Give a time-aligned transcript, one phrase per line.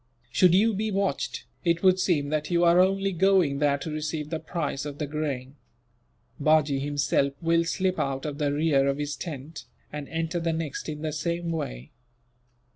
[0.31, 4.31] Should you be watched, it would seem that you are only going there to receive
[4.31, 5.57] the price of the grain.
[6.39, 10.89] Bajee himself will slip out of the rear of his tent, and enter the next
[10.89, 11.91] in the same way.